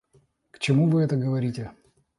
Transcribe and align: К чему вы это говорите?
К 0.49 0.57
чему 0.57 0.89
вы 0.89 1.03
это 1.03 1.15
говорите? 1.15 1.71